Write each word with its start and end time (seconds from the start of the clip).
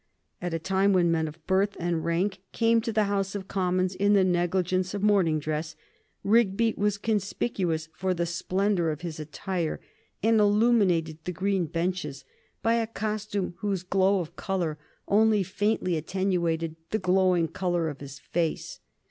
At 0.41 0.51
a 0.51 0.57
time 0.57 0.93
when 0.93 1.11
men 1.11 1.27
of 1.27 1.45
birth 1.45 1.77
and 1.79 2.03
rank 2.03 2.39
came 2.53 2.81
to 2.81 2.91
the 2.91 3.03
House 3.03 3.35
of 3.35 3.47
Commons 3.47 3.93
in 3.93 4.13
the 4.13 4.23
negligence 4.23 4.95
of 4.95 5.03
morning 5.03 5.37
dress, 5.37 5.75
Rigby 6.23 6.73
was 6.75 6.97
conspicuous 6.97 7.87
for 7.93 8.15
the 8.15 8.25
splendor 8.25 8.89
of 8.89 9.01
his 9.01 9.19
attire, 9.19 9.79
and 10.23 10.39
illuminated 10.39 11.19
the 11.25 11.31
green 11.31 11.67
benches 11.67 12.25
by 12.63 12.73
a 12.77 12.87
costume 12.87 13.53
whose 13.59 13.83
glow 13.83 14.19
of 14.19 14.35
color 14.35 14.79
only 15.07 15.43
faintly 15.43 15.95
attenuated 15.97 16.77
the 16.89 16.97
glowing 16.97 17.47
color 17.47 17.87
of 17.87 17.99
his 17.99 18.17
face. 18.17 18.79